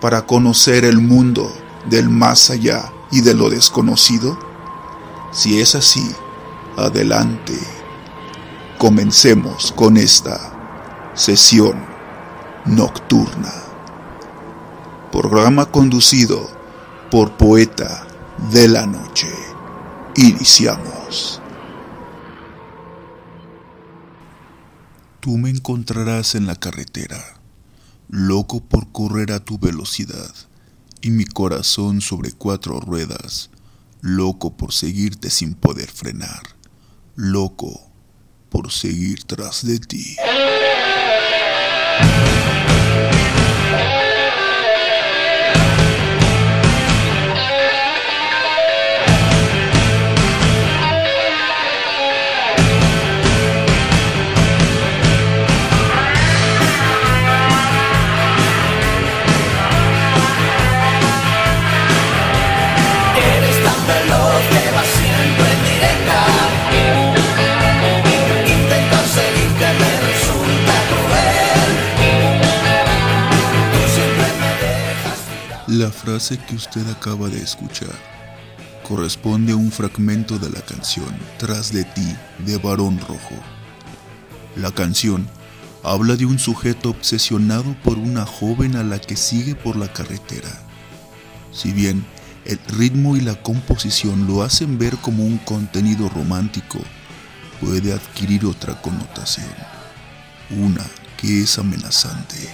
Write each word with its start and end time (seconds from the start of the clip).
para 0.00 0.26
conocer 0.26 0.84
el 0.84 1.00
mundo 1.00 1.52
del 1.88 2.08
más 2.08 2.50
allá 2.50 2.92
y 3.10 3.20
de 3.20 3.34
lo 3.34 3.50
desconocido? 3.50 4.38
Si 5.32 5.60
es 5.60 5.74
así, 5.74 6.04
adelante. 6.76 7.58
Comencemos 8.78 9.72
con 9.72 9.96
esta 9.96 10.52
sesión 11.14 11.76
nocturna. 12.66 13.52
Programa 15.12 15.66
conducido 15.66 16.48
por 17.10 17.32
Poeta 17.32 18.06
de 18.50 18.68
la 18.68 18.86
Noche. 18.86 19.28
Iniciamos. 20.16 21.40
Tú 25.20 25.38
me 25.38 25.50
encontrarás 25.50 26.34
en 26.34 26.46
la 26.46 26.54
carretera, 26.54 27.35
loco 28.08 28.60
por 28.60 28.90
correr 28.92 29.32
a 29.32 29.40
tu 29.40 29.58
velocidad, 29.58 30.34
y 31.00 31.10
mi 31.10 31.24
corazón 31.24 32.00
sobre 32.00 32.32
cuatro 32.32 32.80
ruedas, 32.80 33.50
loco 34.00 34.56
por 34.56 34.72
seguirte 34.72 35.30
sin 35.30 35.54
poder 35.54 35.90
frenar, 35.90 36.42
loco 37.14 37.90
por 38.48 38.70
seguir 38.70 39.24
tras 39.24 39.66
de 39.66 39.78
ti. 39.78 40.16
Frase 76.06 76.38
que 76.38 76.54
usted 76.54 76.88
acaba 76.88 77.28
de 77.28 77.42
escuchar 77.42 77.98
corresponde 78.86 79.50
a 79.54 79.56
un 79.56 79.72
fragmento 79.72 80.38
de 80.38 80.48
la 80.50 80.60
canción 80.60 81.12
Tras 81.36 81.72
de 81.72 81.82
ti 81.82 82.14
de 82.46 82.58
Barón 82.58 83.00
Rojo. 83.00 83.34
La 84.54 84.70
canción 84.70 85.26
habla 85.82 86.14
de 86.14 86.24
un 86.24 86.38
sujeto 86.38 86.90
obsesionado 86.90 87.74
por 87.82 87.98
una 87.98 88.24
joven 88.24 88.76
a 88.76 88.84
la 88.84 89.00
que 89.00 89.16
sigue 89.16 89.56
por 89.56 89.74
la 89.74 89.92
carretera. 89.92 90.62
Si 91.50 91.72
bien 91.72 92.06
el 92.44 92.60
ritmo 92.78 93.16
y 93.16 93.20
la 93.20 93.42
composición 93.42 94.28
lo 94.28 94.44
hacen 94.44 94.78
ver 94.78 94.96
como 94.98 95.24
un 95.24 95.38
contenido 95.38 96.08
romántico, 96.08 96.78
puede 97.60 97.92
adquirir 97.92 98.46
otra 98.46 98.80
connotación. 98.80 99.56
Una 100.50 100.86
que 101.16 101.42
es 101.42 101.58
amenazante, 101.58 102.48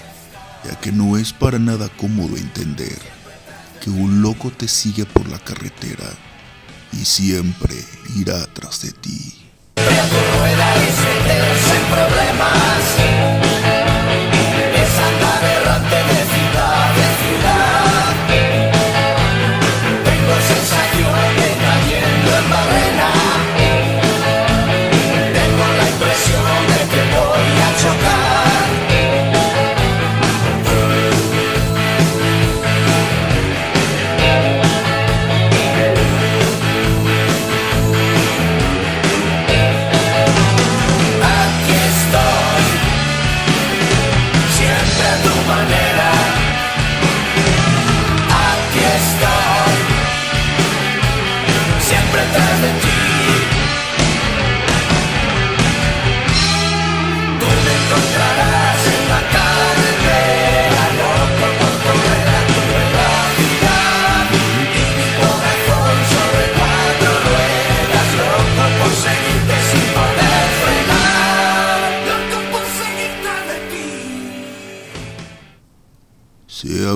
ya 0.64 0.80
que 0.80 0.90
no 0.90 1.18
es 1.18 1.34
para 1.34 1.58
nada 1.58 1.90
cómodo 1.98 2.38
entender 2.38 3.21
que 3.82 3.90
un 3.90 4.22
loco 4.22 4.50
te 4.50 4.68
sigue 4.68 5.04
por 5.04 5.28
la 5.28 5.40
carretera 5.40 6.08
y 6.92 7.04
siempre 7.04 7.74
irá 8.14 8.46
tras 8.52 8.80
de 8.82 8.92
ti. 8.92 9.34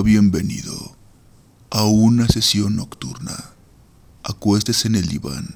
Bienvenido 0.03 0.95
a 1.71 1.83
una 1.85 2.27
sesión 2.27 2.75
nocturna. 2.75 3.35
Acuéstese 4.23 4.87
en 4.87 4.95
el 4.95 5.07
diván 5.07 5.55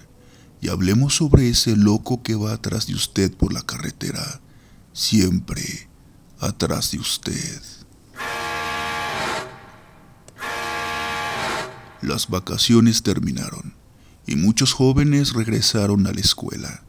y 0.61 0.69
hablemos 0.69 1.15
sobre 1.15 1.47
ese 1.47 1.75
loco 1.75 2.23
que 2.23 2.35
va 2.35 2.53
atrás 2.53 2.87
de 2.87 2.95
usted 2.95 3.31
por 3.31 3.53
la 3.53 3.61
carretera, 3.61 4.41
siempre 4.93 5.89
atrás 6.39 6.91
de 6.91 6.99
usted. 6.99 7.61
Las 12.01 12.27
vacaciones 12.27 13.03
terminaron 13.03 13.75
y 14.25 14.35
muchos 14.35 14.73
jóvenes 14.73 15.33
regresaron 15.33 16.07
a 16.07 16.13
la 16.13 16.19
escuela. 16.19 16.83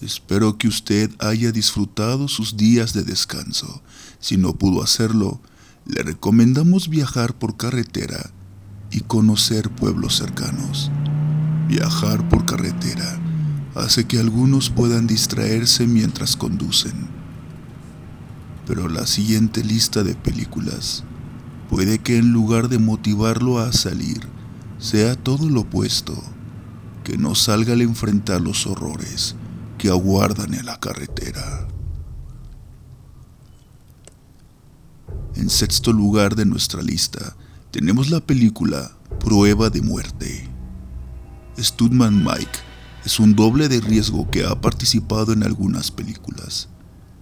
Espero 0.00 0.56
que 0.56 0.68
usted 0.68 1.10
haya 1.18 1.52
disfrutado 1.52 2.28
sus 2.28 2.56
días 2.56 2.94
de 2.94 3.02
descanso. 3.02 3.82
Si 4.20 4.38
no 4.38 4.54
pudo 4.54 4.82
hacerlo, 4.82 5.40
le 5.86 6.02
recomendamos 6.02 6.88
viajar 6.88 7.34
por 7.34 7.56
carretera 7.56 8.30
y 8.90 9.00
conocer 9.00 9.70
pueblos 9.70 10.16
cercanos. 10.16 10.90
Viajar 11.68 12.28
por 12.28 12.44
carretera 12.46 13.18
hace 13.74 14.04
que 14.04 14.18
algunos 14.18 14.70
puedan 14.70 15.06
distraerse 15.06 15.86
mientras 15.86 16.36
conducen. 16.36 16.92
Pero 18.66 18.88
la 18.88 19.06
siguiente 19.06 19.64
lista 19.64 20.02
de 20.02 20.14
películas 20.14 21.04
puede 21.68 21.98
que 21.98 22.18
en 22.18 22.32
lugar 22.32 22.68
de 22.68 22.78
motivarlo 22.78 23.58
a 23.58 23.72
salir, 23.72 24.20
sea 24.78 25.16
todo 25.16 25.48
lo 25.48 25.62
opuesto, 25.62 26.22
que 27.02 27.16
no 27.16 27.34
salga 27.34 27.72
al 27.72 27.80
enfrentar 27.80 28.40
los 28.40 28.66
horrores 28.66 29.34
que 29.78 29.88
aguardan 29.88 30.54
en 30.54 30.66
la 30.66 30.78
carretera. 30.78 31.66
En 35.34 35.48
sexto 35.48 35.92
lugar 35.92 36.36
de 36.36 36.44
nuestra 36.44 36.82
lista 36.82 37.34
tenemos 37.70 38.10
la 38.10 38.20
película 38.20 38.92
Prueba 39.18 39.70
de 39.70 39.80
Muerte. 39.80 40.48
Studman 41.58 42.22
Mike 42.22 42.58
es 43.06 43.18
un 43.18 43.34
doble 43.34 43.68
de 43.68 43.80
riesgo 43.80 44.30
que 44.30 44.44
ha 44.44 44.60
participado 44.60 45.32
en 45.32 45.42
algunas 45.42 45.90
películas. 45.90 46.68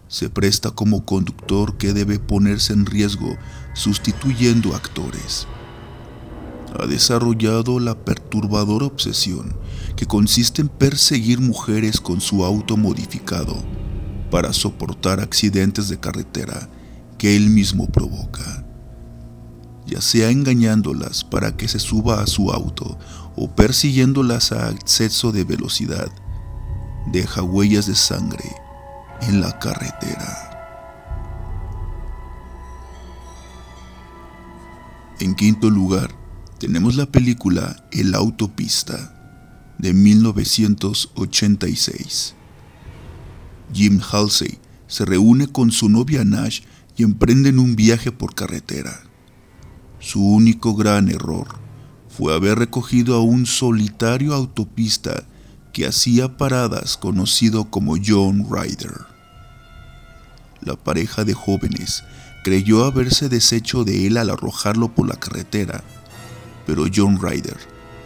Se 0.08 0.28
presta 0.28 0.72
como 0.72 1.04
conductor 1.04 1.78
que 1.78 1.92
debe 1.92 2.18
ponerse 2.18 2.72
en 2.72 2.84
riesgo 2.84 3.36
sustituyendo 3.74 4.74
actores. 4.74 5.46
Ha 6.80 6.86
desarrollado 6.86 7.78
la 7.78 7.94
perturbadora 7.94 8.86
obsesión 8.86 9.54
que 9.94 10.06
consiste 10.06 10.62
en 10.62 10.68
perseguir 10.68 11.40
mujeres 11.40 12.00
con 12.00 12.20
su 12.20 12.44
auto 12.44 12.76
modificado 12.76 13.56
para 14.32 14.52
soportar 14.52 15.20
accidentes 15.20 15.88
de 15.88 16.00
carretera 16.00 16.68
que 17.20 17.36
él 17.36 17.50
mismo 17.50 17.86
provoca. 17.86 18.64
ya 19.86 20.00
sea 20.00 20.30
engañándolas 20.30 21.22
para 21.22 21.56
que 21.56 21.68
se 21.68 21.78
suba 21.78 22.22
a 22.22 22.26
su 22.26 22.50
auto 22.50 22.98
o 23.36 23.54
persiguiéndolas 23.54 24.50
a 24.52 24.70
exceso 24.70 25.30
de 25.32 25.44
velocidad, 25.44 26.08
deja 27.12 27.42
huellas 27.42 27.84
de 27.86 27.96
sangre 27.96 28.44
en 29.22 29.40
la 29.42 29.58
carretera. 29.58 30.46
En 35.18 35.34
quinto 35.34 35.68
lugar, 35.68 36.10
tenemos 36.58 36.96
la 36.96 37.04
película 37.04 37.84
El 37.90 38.14
Autopista 38.14 39.74
de 39.76 39.92
1986. 39.92 42.34
Jim 43.74 44.00
Halsey 44.10 44.58
se 44.86 45.04
reúne 45.04 45.48
con 45.48 45.70
su 45.70 45.90
novia 45.90 46.24
Nash 46.24 46.62
emprenden 47.02 47.58
un 47.58 47.76
viaje 47.76 48.12
por 48.12 48.34
carretera. 48.34 49.02
Su 49.98 50.24
único 50.24 50.74
gran 50.74 51.08
error 51.08 51.46
fue 52.08 52.34
haber 52.34 52.58
recogido 52.58 53.14
a 53.14 53.22
un 53.22 53.46
solitario 53.46 54.34
autopista 54.34 55.24
que 55.72 55.86
hacía 55.86 56.36
paradas 56.36 56.96
conocido 56.96 57.70
como 57.70 57.96
John 58.04 58.46
Ryder. 58.50 59.06
La 60.60 60.76
pareja 60.76 61.24
de 61.24 61.34
jóvenes 61.34 62.02
creyó 62.42 62.84
haberse 62.84 63.28
deshecho 63.28 63.84
de 63.84 64.06
él 64.06 64.16
al 64.16 64.30
arrojarlo 64.30 64.94
por 64.94 65.08
la 65.08 65.16
carretera, 65.16 65.82
pero 66.66 66.84
John 66.94 67.20
Ryder 67.20 67.56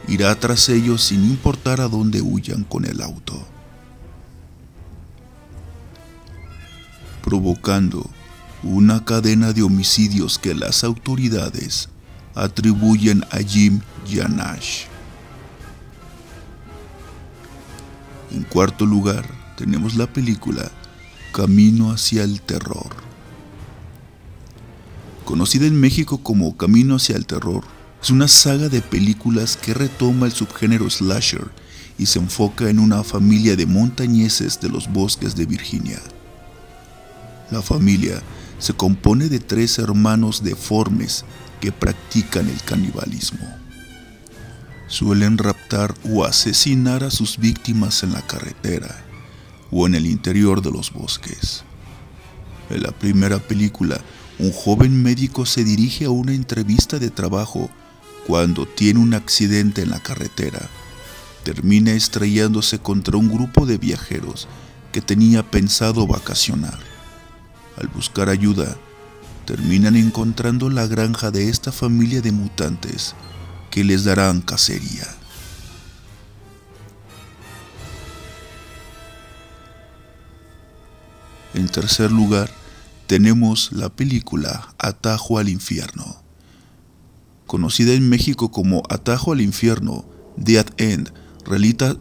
irá 0.09 0.35
tras 0.39 0.69
ellos 0.69 1.03
sin 1.03 1.25
importar 1.25 1.81
a 1.81 1.89
dónde 1.89 2.21
huyan 2.21 2.65
con 2.65 2.85
el 2.85 3.01
auto, 3.01 3.47
provocando 7.23 8.09
una 8.65 9.05
cadena 9.05 9.53
de 9.53 9.63
homicidios 9.63 10.39
que 10.39 10.55
las 10.55 10.85
autoridades 10.85 11.91
atribuyen 12.35 13.23
a 13.31 13.39
Jim 13.39 13.81
Nash. 14.31 14.85
En 18.33 18.43
cuarto 18.45 18.87
lugar, 18.87 19.29
tenemos 19.57 19.95
la 19.95 20.07
película 20.07 20.71
Camino 21.33 21.93
hacia 21.93 22.25
el 22.25 22.41
Terror. 22.41 22.89
Conocida 25.25 25.67
en 25.67 25.79
México 25.79 26.19
como 26.19 26.57
Camino 26.57 26.97
hacia 26.97 27.17
el 27.17 27.27
Terror, 27.27 27.65
es 28.03 28.11
una 28.11 28.29
saga 28.29 28.69
de 28.69 28.83
películas 28.83 29.57
que 29.57 29.75
retoma 29.75 30.27
el 30.27 30.33
subgénero 30.33 30.89
slasher 30.91 31.51
y 31.99 32.07
se 32.07 32.19
enfoca 32.19 32.69
en 32.69 32.79
una 32.79 33.05
familia 33.05 33.57
de 33.57 33.67
montañeses 33.67 34.61
de 34.61 34.69
los 34.69 34.93
bosques 34.93 35.37
de 35.37 35.47
Virginia. 35.47 36.01
La 37.51 37.63
familia 37.63 38.23
se 38.65 38.73
compone 38.73 39.29
de 39.29 39.41
tres 39.41 39.79
hermanos 39.79 40.43
deformes 40.43 41.27
que 41.61 41.71
practican 41.71 42.49
el 42.49 42.63
canibalismo. 42.63 43.47
Suelen 44.87 45.37
raptar 45.37 45.95
o 46.09 46.25
asesinar 46.25 47.05
a 47.05 47.11
sus 47.11 47.37
víctimas 47.37 48.03
en 48.05 48.15
la 48.15 48.23
carretera 48.23 49.05
o 49.71 49.87
en 49.87 49.95
el 49.95 50.07
interior 50.07 50.63
de 50.63 50.71
los 50.71 50.95
bosques. 50.95 51.63
En 52.71 52.83
la 52.83 52.93
primera 52.93 53.39
película, 53.39 54.01
un 54.39 54.51
joven 54.51 55.03
médico 55.03 55.45
se 55.45 55.63
dirige 55.63 56.07
a 56.07 56.11
una 56.11 56.33
entrevista 56.33 56.99
de 56.99 57.11
trabajo 57.11 57.69
cuando 58.27 58.65
tiene 58.65 58.99
un 58.99 59.13
accidente 59.13 59.83
en 59.83 59.91
la 59.91 60.03
carretera. 60.03 60.71
Termina 61.43 61.93
estrellándose 61.93 62.79
contra 62.79 63.19
un 63.19 63.29
grupo 63.29 63.67
de 63.67 63.77
viajeros 63.77 64.49
que 64.91 65.03
tenía 65.03 65.43
pensado 65.43 66.07
vacacionar. 66.07 66.94
Al 67.77 67.89
buscar 67.89 68.29
ayuda, 68.29 68.77
terminan 69.47 69.97
encontrando 69.97 70.71
la 70.71 70.87
granja 70.87 71.31
de 71.31 71.49
esta 71.49 71.73
familia 71.73 72.21
de 72.23 72.33
mutantes 72.33 73.15
que 73.71 73.85
les 73.85 74.05
darán 74.05 74.41
cacería. 74.41 75.07
En 81.55 81.69
tercer 81.69 82.11
lugar, 82.11 82.51
tenemos 83.07 83.71
la 83.73 83.89
película 83.89 84.75
Atajo 84.79 85.39
al 85.39 85.49
Infierno. 85.49 86.23
Conocida 87.47 87.93
en 87.93 88.09
México 88.09 88.51
como 88.51 88.83
Atajo 88.89 89.33
al 89.33 89.41
Infierno, 89.41 90.05
Dead 90.37 90.67
End, 90.79 91.13
relata, 91.45 91.97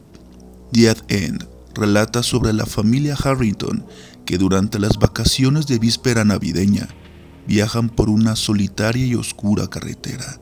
Dead 0.72 0.98
End 1.08 1.48
relata 1.76 2.24
sobre 2.24 2.54
la 2.54 2.66
familia 2.66 3.16
Harrington 3.16 3.86
que 4.26 4.38
durante 4.38 4.80
las 4.80 4.98
vacaciones 4.98 5.68
de 5.68 5.80
víspera 5.80 6.24
navideña 6.24 6.88
viajan 7.48 7.90
por 7.90 8.10
una 8.10 8.36
solitaria 8.36 9.06
y 9.06 9.16
oscura 9.16 9.68
carretera. 9.68 10.40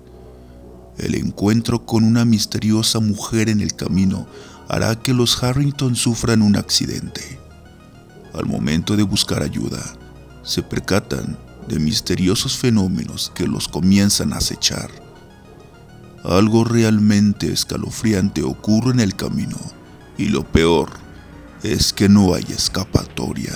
El 0.97 1.15
encuentro 1.15 1.85
con 1.85 2.03
una 2.03 2.25
misteriosa 2.25 2.99
mujer 2.99 3.49
en 3.49 3.61
el 3.61 3.75
camino 3.75 4.27
hará 4.67 4.95
que 4.95 5.13
los 5.13 5.41
Harrington 5.43 5.95
sufran 5.95 6.41
un 6.41 6.55
accidente. 6.55 7.39
Al 8.33 8.45
momento 8.45 8.95
de 8.95 9.03
buscar 9.03 9.41
ayuda, 9.41 9.81
se 10.43 10.61
percatan 10.61 11.37
de 11.67 11.79
misteriosos 11.79 12.57
fenómenos 12.57 13.31
que 13.35 13.47
los 13.47 13.67
comienzan 13.67 14.33
a 14.33 14.37
acechar. 14.37 14.89
Algo 16.23 16.63
realmente 16.63 17.51
escalofriante 17.51 18.43
ocurre 18.43 18.91
en 18.91 18.99
el 18.99 19.15
camino 19.15 19.57
y 20.17 20.29
lo 20.29 20.43
peor 20.43 21.00
es 21.63 21.93
que 21.93 22.09
no 22.09 22.33
hay 22.33 22.43
escapatoria. 22.49 23.53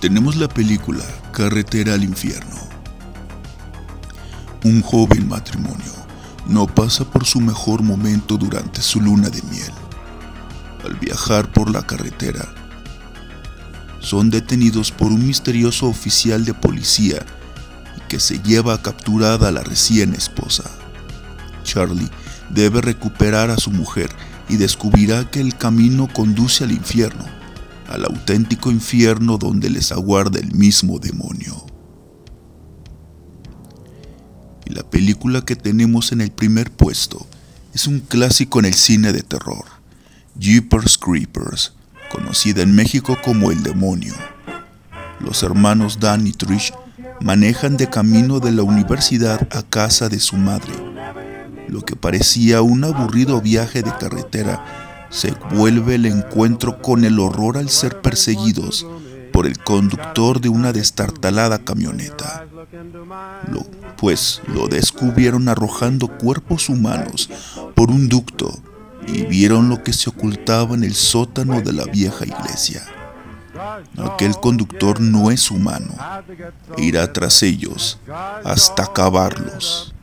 Tenemos 0.00 0.36
la 0.36 0.48
película 0.48 1.02
Carretera 1.32 1.94
al 1.94 2.04
Infierno. 2.04 2.56
Un 4.62 4.82
joven 4.82 5.28
matrimonio 5.28 5.94
no 6.46 6.66
pasa 6.66 7.04
por 7.04 7.24
su 7.24 7.40
mejor 7.40 7.82
momento 7.82 8.36
durante 8.36 8.82
su 8.82 9.00
luna 9.00 9.30
de 9.30 9.42
miel. 9.42 9.72
Al 10.84 10.94
viajar 10.96 11.50
por 11.50 11.70
la 11.70 11.86
carretera, 11.86 12.46
son 14.04 14.28
detenidos 14.28 14.92
por 14.92 15.10
un 15.10 15.26
misterioso 15.26 15.86
oficial 15.86 16.44
de 16.44 16.52
policía 16.52 17.24
que 18.08 18.20
se 18.20 18.38
lleva 18.40 18.82
capturada 18.82 19.48
a 19.48 19.52
la 19.52 19.62
recién 19.62 20.14
esposa. 20.14 20.70
Charlie 21.62 22.10
debe 22.50 22.82
recuperar 22.82 23.50
a 23.50 23.56
su 23.56 23.70
mujer 23.70 24.10
y 24.50 24.56
descubrirá 24.56 25.30
que 25.30 25.40
el 25.40 25.56
camino 25.56 26.08
conduce 26.12 26.64
al 26.64 26.72
infierno, 26.72 27.24
al 27.88 28.04
auténtico 28.04 28.70
infierno 28.70 29.38
donde 29.38 29.70
les 29.70 29.90
aguarda 29.90 30.38
el 30.38 30.52
mismo 30.52 30.98
demonio. 30.98 31.64
Y 34.66 34.74
la 34.74 34.82
película 34.82 35.46
que 35.46 35.56
tenemos 35.56 36.12
en 36.12 36.20
el 36.20 36.30
primer 36.30 36.70
puesto 36.70 37.26
es 37.72 37.86
un 37.86 38.00
clásico 38.00 38.58
en 38.58 38.66
el 38.66 38.74
cine 38.74 39.14
de 39.14 39.22
terror, 39.22 39.64
Jeepers 40.38 40.98
Creepers, 40.98 41.72
conocida 42.14 42.62
en 42.62 42.74
México 42.74 43.18
como 43.22 43.50
El 43.50 43.64
Demonio. 43.64 44.14
Los 45.18 45.42
hermanos 45.42 45.98
Dan 45.98 46.26
y 46.26 46.32
Trish 46.32 46.72
manejan 47.20 47.76
de 47.76 47.90
camino 47.90 48.38
de 48.38 48.52
la 48.52 48.62
universidad 48.62 49.48
a 49.50 49.62
casa 49.62 50.08
de 50.08 50.20
su 50.20 50.36
madre. 50.36 50.72
Lo 51.66 51.82
que 51.82 51.96
parecía 51.96 52.62
un 52.62 52.84
aburrido 52.84 53.40
viaje 53.40 53.82
de 53.82 53.92
carretera 53.98 54.64
se 55.10 55.34
vuelve 55.54 55.96
el 55.96 56.06
encuentro 56.06 56.80
con 56.80 57.04
el 57.04 57.18
horror 57.18 57.58
al 57.58 57.68
ser 57.68 58.00
perseguidos 58.00 58.86
por 59.32 59.46
el 59.46 59.58
conductor 59.58 60.40
de 60.40 60.48
una 60.48 60.72
destartalada 60.72 61.58
camioneta. 61.58 62.46
Pues 63.96 64.40
lo 64.46 64.68
descubrieron 64.68 65.48
arrojando 65.48 66.06
cuerpos 66.06 66.68
humanos 66.68 67.28
por 67.74 67.90
un 67.90 68.08
ducto 68.08 68.62
y 69.06 69.24
vieron 69.26 69.68
lo 69.68 69.82
que 69.82 69.92
se 69.92 70.10
ocultaba 70.10 70.74
en 70.74 70.84
el 70.84 70.94
sótano 70.94 71.60
de 71.60 71.72
la 71.72 71.84
vieja 71.84 72.24
iglesia. 72.24 72.82
Aquel 73.96 74.34
conductor 74.36 75.00
no 75.00 75.30
es 75.30 75.50
humano 75.50 75.94
irá 76.76 77.12
tras 77.12 77.42
ellos 77.42 77.98
hasta 78.44 78.84
acabarlos. 78.84 79.94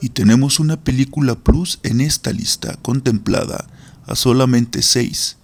Y 0.00 0.08
tenemos 0.10 0.60
una 0.60 0.76
película 0.76 1.34
plus 1.34 1.80
en 1.82 2.00
esta 2.00 2.32
lista 2.32 2.76
contemplada 2.82 3.66
a 4.06 4.14
solamente 4.14 4.82
seis. 4.82 5.36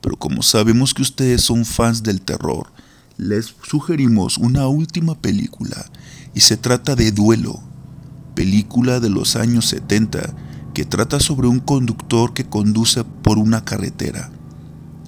Pero 0.00 0.16
como 0.16 0.42
sabemos 0.42 0.92
que 0.92 1.02
ustedes 1.02 1.42
son 1.42 1.64
fans 1.64 2.02
del 2.02 2.20
terror, 2.20 2.72
les 3.22 3.54
sugerimos 3.62 4.36
una 4.36 4.66
última 4.66 5.14
película 5.14 5.86
y 6.34 6.40
se 6.40 6.56
trata 6.56 6.96
de 6.96 7.12
Duelo, 7.12 7.60
película 8.34 8.98
de 8.98 9.10
los 9.10 9.36
años 9.36 9.66
70 9.66 10.34
que 10.74 10.84
trata 10.84 11.20
sobre 11.20 11.46
un 11.46 11.60
conductor 11.60 12.34
que 12.34 12.44
conduce 12.44 13.04
por 13.04 13.38
una 13.38 13.64
carretera 13.64 14.30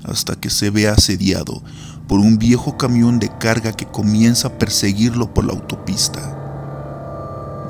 hasta 0.04 0.36
que 0.36 0.50
se 0.50 0.70
ve 0.70 0.86
asediado 0.86 1.62
por 2.06 2.20
un 2.20 2.38
viejo 2.38 2.76
camión 2.76 3.18
de 3.18 3.30
carga 3.38 3.72
que 3.72 3.86
comienza 3.86 4.48
a 4.48 4.58
perseguirlo 4.58 5.32
por 5.32 5.46
la 5.46 5.54
autopista. 5.54 6.40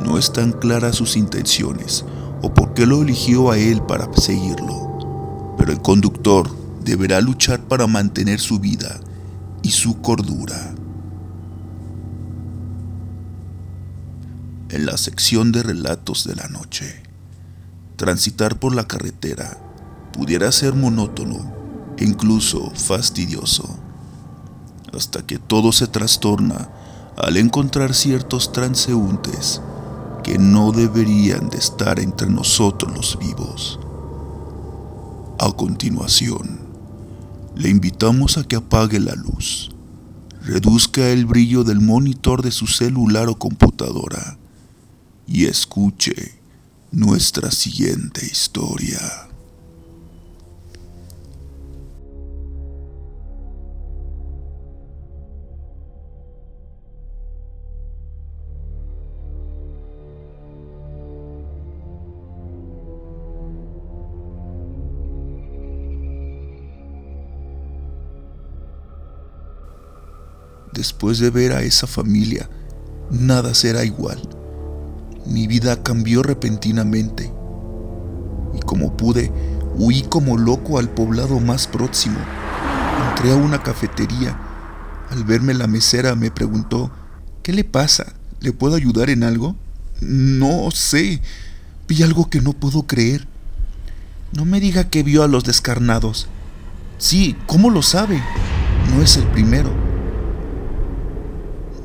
No 0.04 0.18
están 0.18 0.52
claras 0.52 0.96
sus 0.96 1.16
intenciones 1.16 2.04
o 2.42 2.52
por 2.52 2.74
qué 2.74 2.84
lo 2.84 3.02
eligió 3.02 3.50
a 3.50 3.56
él 3.56 3.80
para 3.80 4.12
seguirlo, 4.14 5.54
pero 5.56 5.72
el 5.72 5.80
conductor 5.80 6.50
deberá 6.84 7.20
luchar 7.22 7.60
para 7.62 7.86
mantener 7.86 8.40
su 8.40 8.58
vida 8.58 9.00
y 9.64 9.70
su 9.70 10.00
cordura. 10.02 10.74
En 14.68 14.84
la 14.86 14.98
sección 14.98 15.52
de 15.52 15.62
relatos 15.62 16.24
de 16.24 16.36
la 16.36 16.48
noche, 16.48 17.02
transitar 17.96 18.60
por 18.60 18.74
la 18.74 18.86
carretera 18.86 19.58
pudiera 20.12 20.52
ser 20.52 20.74
monótono 20.74 21.50
e 21.96 22.04
incluso 22.04 22.70
fastidioso, 22.74 23.78
hasta 24.92 25.26
que 25.26 25.38
todo 25.38 25.72
se 25.72 25.86
trastorna 25.86 26.68
al 27.16 27.38
encontrar 27.38 27.94
ciertos 27.94 28.52
transeúntes 28.52 29.62
que 30.22 30.38
no 30.38 30.72
deberían 30.72 31.48
de 31.48 31.56
estar 31.56 31.98
entre 32.00 32.28
nosotros 32.28 32.94
los 32.94 33.18
vivos. 33.18 33.80
A 35.38 35.50
continuación, 35.52 36.63
le 37.56 37.68
invitamos 37.68 38.38
a 38.38 38.44
que 38.44 38.56
apague 38.56 39.00
la 39.00 39.14
luz, 39.14 39.70
reduzca 40.42 41.08
el 41.08 41.26
brillo 41.26 41.64
del 41.64 41.80
monitor 41.80 42.42
de 42.42 42.50
su 42.50 42.66
celular 42.66 43.28
o 43.28 43.38
computadora 43.38 44.38
y 45.26 45.46
escuche 45.46 46.40
nuestra 46.90 47.50
siguiente 47.50 48.24
historia. 48.26 49.33
Después 70.74 71.18
de 71.20 71.30
ver 71.30 71.52
a 71.52 71.62
esa 71.62 71.86
familia, 71.86 72.50
nada 73.10 73.54
será 73.54 73.84
igual. 73.84 74.20
Mi 75.26 75.46
vida 75.46 75.82
cambió 75.82 76.22
repentinamente 76.22 77.32
y 78.54 78.60
como 78.60 78.96
pude, 78.96 79.32
huí 79.76 80.02
como 80.02 80.36
loco 80.36 80.78
al 80.78 80.90
poblado 80.90 81.40
más 81.40 81.66
próximo. 81.66 82.18
Entré 83.10 83.32
a 83.32 83.36
una 83.36 83.62
cafetería. 83.62 84.38
Al 85.10 85.24
verme 85.24 85.54
la 85.54 85.66
mesera 85.66 86.14
me 86.14 86.30
preguntó, 86.30 86.90
¿qué 87.42 87.52
le 87.52 87.64
pasa? 87.64 88.14
¿Le 88.40 88.52
puedo 88.52 88.74
ayudar 88.74 89.10
en 89.10 89.24
algo? 89.24 89.56
No 90.00 90.70
sé. 90.70 91.20
Vi 91.88 92.02
algo 92.02 92.30
que 92.30 92.40
no 92.40 92.52
puedo 92.52 92.84
creer. 92.86 93.26
No 94.32 94.44
me 94.44 94.60
diga 94.60 94.90
que 94.90 95.02
vio 95.02 95.22
a 95.22 95.28
los 95.28 95.44
descarnados. 95.44 96.28
Sí, 96.98 97.36
¿cómo 97.46 97.70
lo 97.70 97.82
sabe? 97.82 98.22
No 98.94 99.02
es 99.02 99.16
el 99.16 99.24
primero. 99.24 99.83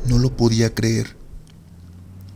No 0.09 0.17
lo 0.17 0.35
podía 0.35 0.73
creer. 0.73 1.15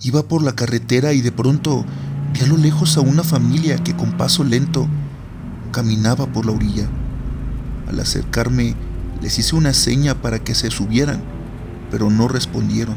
Iba 0.04 0.28
por 0.28 0.44
la 0.44 0.56
carretera 0.56 1.14
y 1.14 1.22
de 1.22 1.32
pronto 1.32 1.84
vi 2.32 2.42
a 2.42 2.48
lo 2.48 2.56
lejos 2.56 2.98
a 2.98 3.02
una 3.02 3.24
familia 3.24 3.78
que 3.84 3.96
con 3.96 4.16
paso 4.16 4.44
lento 4.44 4.88
caminaba 5.72 6.28
por 6.28 6.46
la 6.46 6.52
orilla. 6.52 6.88
Al 7.88 8.00
acercarme 8.00 8.76
les 9.24 9.40
hice 9.40 9.56
una 9.56 9.74
seña 9.74 10.22
para 10.22 10.38
que 10.38 10.54
se 10.54 10.70
subieran, 10.70 11.24
pero 11.90 12.12
no 12.12 12.28
respondieron. 12.28 12.96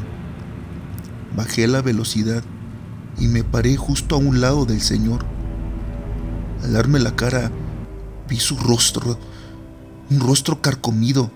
Bajé 1.35 1.67
la 1.67 1.81
velocidad 1.81 2.43
y 3.17 3.29
me 3.29 3.43
paré 3.43 3.77
justo 3.77 4.13
a 4.13 4.19
un 4.19 4.41
lado 4.41 4.65
del 4.65 4.81
señor. 4.81 5.25
Al 6.63 6.73
darme 6.73 6.99
la 6.99 7.15
cara, 7.15 7.51
vi 8.29 8.37
su 8.37 8.55
rostro, 8.57 9.17
un 10.11 10.19
rostro 10.19 10.61
carcomido, 10.61 11.31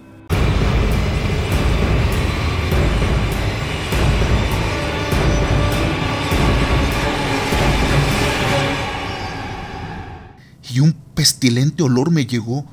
y 10.74 10.80
un 10.80 10.94
pestilente 11.16 11.84
olor 11.84 12.12
me 12.12 12.25
llegó. 12.25 12.66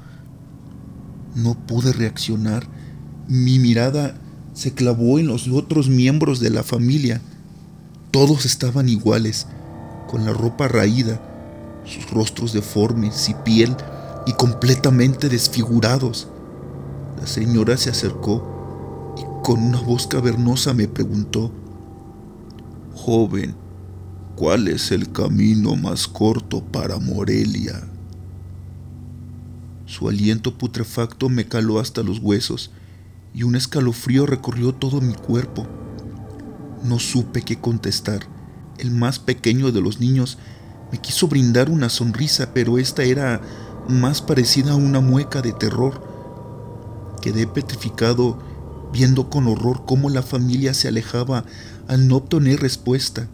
No 1.35 1.55
pude 1.55 1.93
reaccionar. 1.93 2.67
Mi 3.28 3.59
mirada 3.59 4.14
se 4.55 4.73
clavó 4.73 5.19
en 5.19 5.26
los 5.26 5.49
otros 5.49 5.88
miembros 5.88 6.40
de 6.40 6.50
la 6.50 6.62
familia. 6.62 7.21
Todos 8.11 8.47
estaban 8.47 8.88
iguales, 8.88 9.47
con 10.11 10.25
la 10.25 10.33
ropa 10.33 10.69
raída, 10.69 11.21
sus 11.85 12.11
rostros 12.11 12.52
deformes 12.52 13.28
y 13.28 13.35
piel 13.35 13.76
y 14.26 14.33
completamente 14.33 15.28
desfigurados. 15.28 16.28
La 17.21 17.26
señora 17.26 17.76
se 17.76 17.90
acercó 17.90 19.14
y 19.19 19.45
con 19.45 19.62
una 19.62 19.81
voz 19.81 20.07
cavernosa 20.07 20.73
me 20.75 20.88
preguntó, 20.88 21.52
Joven, 22.95 23.55
¿Cuál 24.38 24.68
es 24.68 24.92
el 24.92 25.11
camino 25.11 25.75
más 25.75 26.07
corto 26.07 26.62
para 26.62 27.00
Morelia? 27.00 27.83
Su 29.85 30.09
aliento 30.09 30.57
putrefacto 30.57 31.28
me 31.28 31.49
caló 31.49 31.80
hasta 31.80 32.04
los 32.04 32.21
huesos 32.21 32.71
y 33.35 33.42
un 33.42 33.57
escalofrío 33.57 34.26
recorrió 34.26 34.73
todo 34.73 35.00
mi 35.00 35.14
cuerpo. 35.14 35.66
No 36.85 37.00
supe 37.00 37.42
qué 37.42 37.59
contestar. 37.59 38.28
El 38.78 38.92
más 38.92 39.18
pequeño 39.18 39.73
de 39.73 39.80
los 39.80 39.99
niños 39.99 40.38
me 40.92 40.99
quiso 40.99 41.26
brindar 41.26 41.68
una 41.68 41.88
sonrisa, 41.88 42.54
pero 42.54 42.78
esta 42.78 43.02
era 43.02 43.40
más 43.88 44.23
parecida 44.23 44.75
a 44.75 44.76
una 44.76 45.00
mueca 45.00 45.42
de 45.42 45.52
terror. 45.52 46.00
Quedé 47.23 47.49
petrificado 47.49 48.38
viendo 48.92 49.30
con 49.30 49.49
horror 49.49 49.83
cómo 49.85 50.09
la 50.11 50.23
familia 50.23 50.75
se 50.75 50.87
alejaba 50.87 51.45
al 51.88 52.07
no 52.07 52.18
obtener 52.18 52.61
respuesta. 52.61 53.26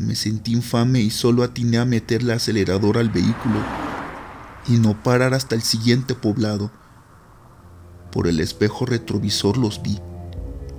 Me 0.00 0.14
sentí 0.14 0.52
infame 0.52 1.00
y 1.00 1.10
solo 1.10 1.42
atiné 1.42 1.76
a 1.76 1.84
meter 1.84 2.22
el 2.22 2.30
acelerador 2.30 2.96
al 2.96 3.10
vehículo 3.10 3.60
y 4.66 4.78
no 4.78 4.94
parar 5.02 5.34
hasta 5.34 5.54
el 5.54 5.60
siguiente 5.60 6.14
poblado. 6.14 6.70
Por 8.10 8.26
el 8.26 8.40
espejo 8.40 8.86
retrovisor 8.86 9.58
los 9.58 9.82
vi. 9.82 10.00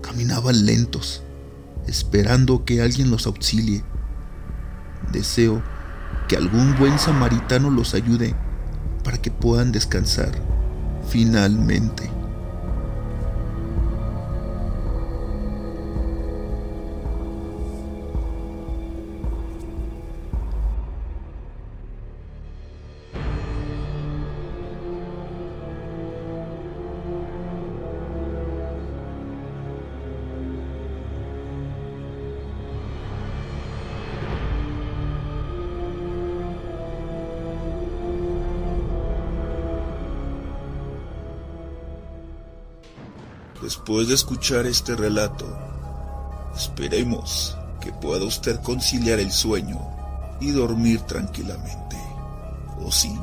Caminaban 0.02 0.66
lentos, 0.66 1.22
esperando 1.86 2.66
que 2.66 2.82
alguien 2.82 3.12
los 3.12 3.28
auxilie. 3.28 3.84
Deseo 5.12 5.62
que 6.28 6.36
algún 6.36 6.76
buen 6.80 6.98
samaritano 6.98 7.70
los 7.70 7.94
ayude 7.94 8.34
para 9.04 9.22
que 9.22 9.30
puedan 9.30 9.72
descansar 9.72 10.32
finalmente. 11.08 12.10
Después 43.72 44.10
de 44.10 44.16
escuchar 44.16 44.66
este 44.66 44.98
relato, 44.98 45.46
esperemos 46.54 47.56
que 47.80 47.94
pueda 47.94 48.26
usted 48.26 48.62
conciliar 48.62 49.20
el 49.20 49.32
sueño 49.32 49.80
y 50.42 50.52
dormir 50.52 51.00
tranquilamente. 51.04 51.96
¿O 52.86 52.92
sí? 52.92 53.18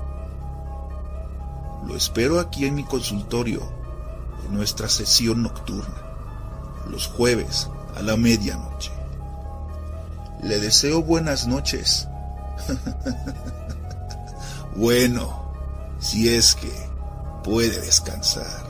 Lo 1.87 1.95
espero 1.95 2.40
aquí 2.40 2.64
en 2.64 2.76
mi 2.76 2.85
consultorio, 2.85 3.61
en 4.47 4.55
nuestra 4.55 4.88
sesión 4.88 5.43
nocturna, 5.43 6.02
los 6.88 7.09
jueves 7.09 7.69
a 7.95 8.00
la 8.00 8.17
medianoche. 8.17 8.90
Le 10.43 10.61
deseo 10.61 11.02
buenas 11.02 11.47
noches. 11.47 12.09
bueno, 14.76 15.52
si 15.99 16.31
es 16.31 16.55
que 16.55 16.73
puede 17.45 17.83
descansar. 17.83 18.67